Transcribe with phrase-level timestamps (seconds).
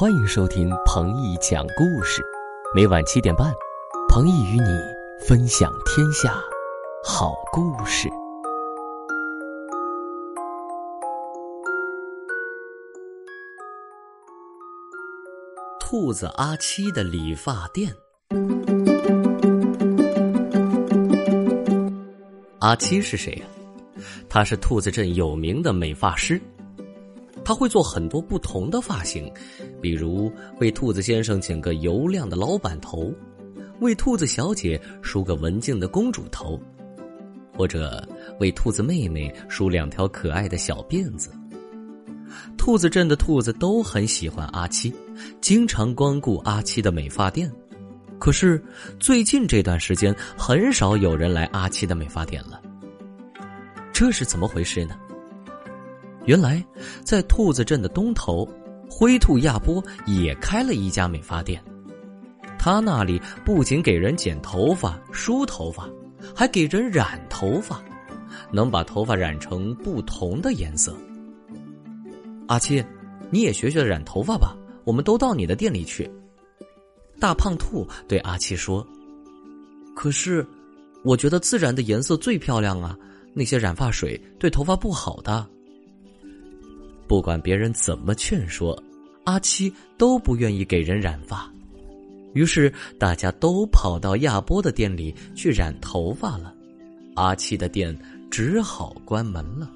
[0.00, 2.22] 欢迎收听彭毅讲故事，
[2.72, 3.52] 每晚七点半，
[4.08, 4.68] 彭毅与你
[5.26, 6.40] 分享天下
[7.04, 8.08] 好故事。
[15.80, 17.92] 兔子阿七的理发店。
[22.60, 23.46] 阿七是谁呀？
[24.28, 26.40] 他是兔子镇有名的美发师。
[27.48, 29.32] 他会做很多不同的发型，
[29.80, 30.30] 比如
[30.60, 33.10] 为兔子先生剪个油亮的老板头，
[33.80, 36.60] 为兔子小姐梳个文静的公主头，
[37.56, 38.06] 或者
[38.38, 41.30] 为兔子妹妹梳两条可爱的小辫子。
[42.58, 44.94] 兔子镇的兔子都很喜欢阿七，
[45.40, 47.50] 经常光顾阿七的美发店。
[48.18, 48.62] 可是
[49.00, 52.60] 最近这段时间，很少有人来阿七的美发店了。
[53.90, 54.94] 这是怎么回事呢？
[56.28, 56.62] 原来，
[57.02, 58.46] 在兔子镇的东头，
[58.86, 61.58] 灰兔亚波也开了一家美发店。
[62.58, 65.88] 他那里不仅给人剪头发、梳头发，
[66.36, 67.82] 还给人染头发，
[68.52, 70.94] 能把头发染成不同的颜色。
[72.46, 72.84] 阿七，
[73.30, 74.54] 你也学学染头发吧，
[74.84, 76.10] 我们都到你的店里去。
[77.18, 78.86] 大胖兔对阿七说
[79.96, 80.46] ：“可是，
[81.02, 82.94] 我觉得自然的颜色最漂亮啊，
[83.32, 85.48] 那些染发水对头发不好的。”
[87.08, 88.80] 不管别人怎么劝说，
[89.24, 91.50] 阿七都不愿意给人染发，
[92.34, 96.54] 于是大家都跑到亚波的店里去染头发了。
[97.14, 97.98] 阿七的店
[98.30, 99.68] 只好关门了。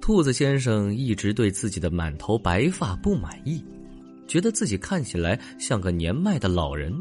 [0.00, 3.64] 兔子先生一直对自己的满头白发不满意，
[4.28, 6.94] 觉得自己看起来像个年迈的老人，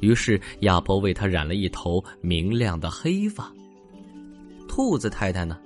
[0.00, 3.50] 于是亚波为他染了一头明亮的黑发。
[4.68, 5.58] 兔子太太呢？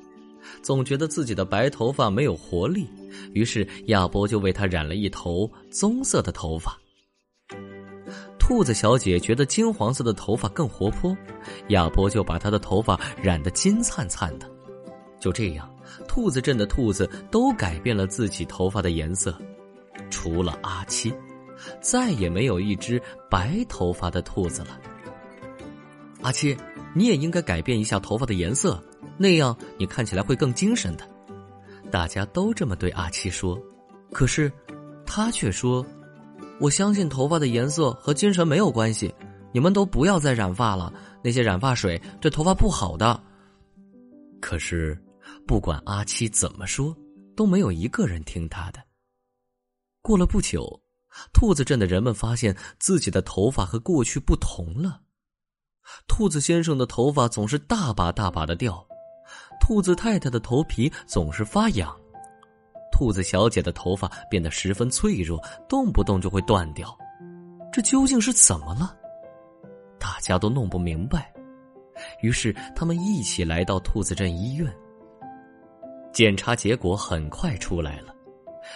[0.65, 2.89] 总觉得自己的白头发没有活力，
[3.34, 6.75] 于是亚波就为他染了一头棕色的头发。
[8.39, 11.14] 兔子小姐觉得金黄色的头发更活泼，
[11.69, 14.51] 亚波就把她的头发染得金灿灿的。
[15.20, 15.70] 就这样，
[16.08, 19.36] 兔子镇的兔子都改变了自己头发的颜色，
[20.11, 21.13] 除了阿七，
[21.83, 23.01] 再也没有一只
[23.31, 24.81] 白头发的兔子了。
[26.23, 26.57] 阿七，
[26.95, 28.83] 你也应该改变一下头发的颜色。
[29.17, 31.08] 那样你看起来会更精神的，
[31.91, 33.61] 大家都这么对阿七说，
[34.13, 34.51] 可是
[35.07, 35.85] 他却说
[36.61, 39.14] ：“我相信头发的颜色和精神没有关系，
[39.52, 40.92] 你们都不要再染发了，
[41.23, 43.23] 那些染发水对头发不好的。”
[44.42, 45.01] 可是
[45.46, 46.95] 不管阿七怎么说，
[47.36, 48.81] 都没有一个人听他的。
[50.02, 50.83] 过了不久，
[51.33, 55.01] 兔子镇的人们发现自己的头发和过去不同了，
[56.08, 58.86] 兔子先生的头发总是大把大把的掉。
[59.67, 61.91] 兔子太太的头皮总是发痒，
[62.92, 66.95] 兔子小姐的头发变得十分脆弱，动不动就会断掉。
[67.73, 68.95] 这究竟是怎么了？
[69.98, 71.33] 大家都弄不明白。
[72.20, 74.70] 于是他们一起来到兔子镇医院。
[76.13, 78.14] 检查结果很快出来了，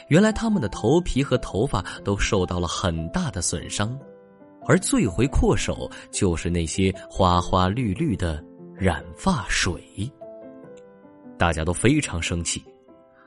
[0.09, 3.95] 原来他们的头皮和头发都受到了很大的损伤，
[4.67, 8.43] 而罪魁祸首就是那些花花绿绿的
[8.75, 10.11] 染发水。
[11.39, 12.63] 大家都非常生气。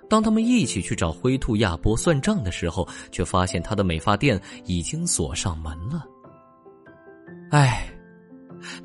[0.09, 6.03] 当他们一起去找灰兔亚波算账的时候，却发现他的美发店已经锁上门了。
[7.49, 7.89] 唉，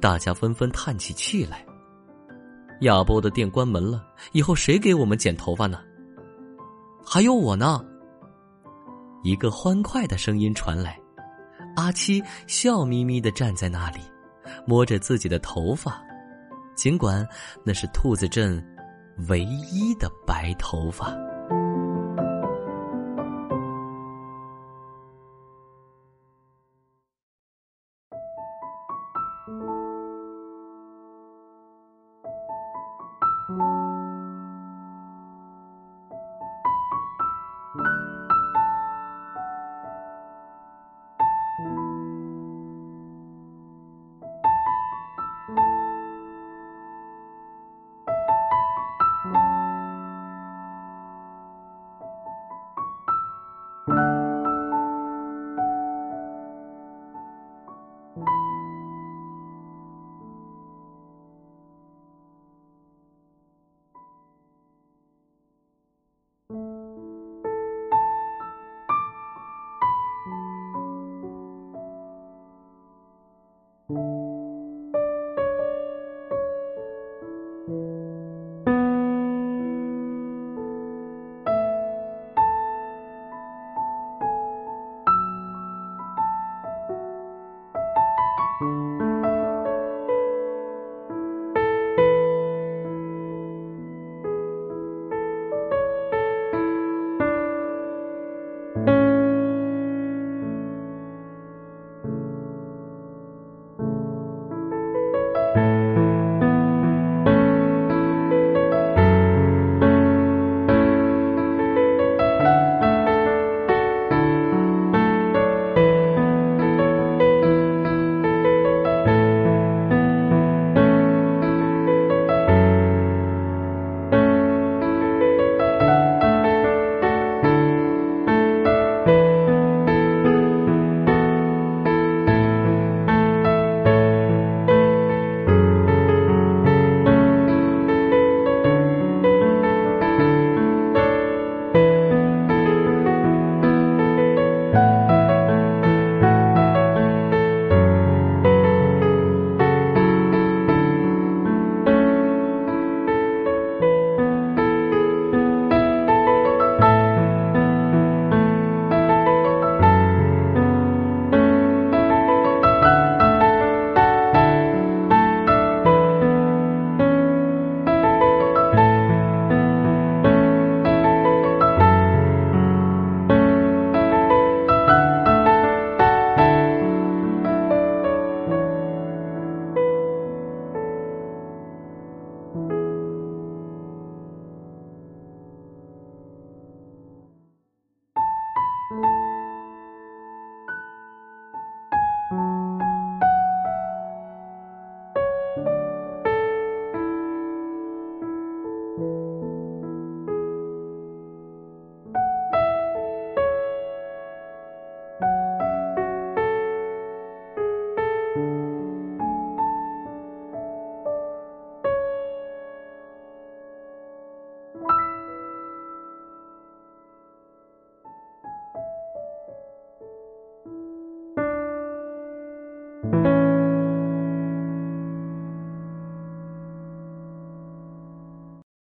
[0.00, 1.66] 大家纷纷叹起气来。
[2.82, 5.80] 亚波的店关门了，以后谁给我们剪头发呢？
[7.04, 7.84] 还有我呢。
[9.24, 10.96] 一个欢快的声音传来，
[11.74, 13.98] 阿七笑眯眯的站在那里，
[14.64, 16.00] 摸着自己的头发，
[16.76, 17.26] 尽管
[17.64, 18.64] 那是兔子镇。
[19.28, 21.16] 唯一的白头发。